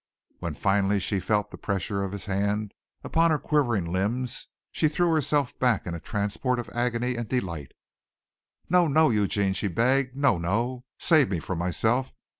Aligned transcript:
When 0.39 0.55
finally 0.55 0.99
she 0.99 1.19
felt 1.19 1.51
the 1.51 1.59
pressure 1.59 2.03
of 2.03 2.11
his 2.11 2.25
hand 2.25 2.73
upon 3.03 3.29
her 3.29 3.37
quivering 3.37 3.85
limbs, 3.85 4.47
she 4.71 4.87
threw 4.87 5.11
herself 5.13 5.59
back 5.59 5.85
in 5.85 5.93
a 5.93 5.99
transport 5.99 6.57
of 6.57 6.69
agony 6.73 7.15
and 7.15 7.29
delight. 7.29 7.73
"No, 8.67 8.87
no, 8.87 9.11
Eugene," 9.11 9.53
she 9.53 9.67
begged. 9.67 10.15
"No, 10.15 10.39
no! 10.39 10.85
Save 10.97 11.29
me 11.29 11.37
from 11.39 11.59
myself. 11.59 12.13